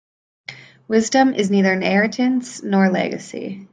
Wisdom 0.87 1.35
is 1.35 1.51
neither 1.51 1.71
inheritance 1.71 2.63
nor 2.63 2.85
a 2.85 2.89
legacy. 2.89 3.69